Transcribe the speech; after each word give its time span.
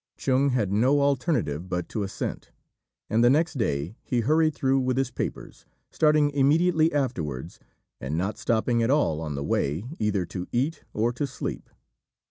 Chung 0.17 0.49
had 0.49 0.71
no 0.73 0.99
alternative 1.01 1.69
but 1.69 1.87
to 1.89 2.01
assent, 2.01 2.49
and 3.07 3.23
the 3.23 3.29
next 3.29 3.59
day 3.59 3.97
he 4.01 4.21
hurried 4.21 4.55
through 4.55 4.79
with 4.79 4.97
his 4.97 5.11
papers, 5.11 5.67
starting 5.91 6.31
immediately 6.31 6.91
afterwards, 6.91 7.59
and 7.99 8.17
not 8.17 8.39
stopping 8.39 8.81
at 8.81 8.89
all 8.89 9.21
on 9.21 9.35
the 9.35 9.43
way 9.43 9.85
either 9.99 10.25
to 10.25 10.47
eat 10.51 10.83
or 10.91 11.13
to 11.13 11.27
sleep. 11.27 11.69